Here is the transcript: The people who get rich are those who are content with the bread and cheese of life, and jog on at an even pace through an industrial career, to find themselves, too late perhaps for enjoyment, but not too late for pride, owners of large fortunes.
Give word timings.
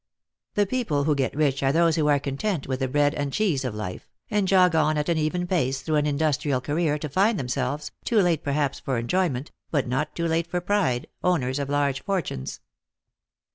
The 0.55 0.65
people 0.65 1.03
who 1.03 1.13
get 1.13 1.35
rich 1.35 1.61
are 1.61 1.71
those 1.71 1.95
who 1.95 2.07
are 2.07 2.19
content 2.19 2.65
with 2.67 2.79
the 2.79 2.87
bread 2.87 3.13
and 3.13 3.31
cheese 3.31 3.63
of 3.63 3.75
life, 3.75 4.09
and 4.31 4.47
jog 4.47 4.73
on 4.73 4.97
at 4.97 5.09
an 5.09 5.19
even 5.19 5.45
pace 5.45 5.83
through 5.83 5.97
an 5.97 6.07
industrial 6.07 6.59
career, 6.59 6.97
to 6.97 7.07
find 7.07 7.37
themselves, 7.37 7.91
too 8.03 8.19
late 8.19 8.43
perhaps 8.43 8.79
for 8.79 8.97
enjoyment, 8.97 9.51
but 9.69 9.87
not 9.87 10.15
too 10.15 10.25
late 10.25 10.47
for 10.47 10.59
pride, 10.59 11.05
owners 11.23 11.59
of 11.59 11.69
large 11.69 12.03
fortunes. 12.03 12.61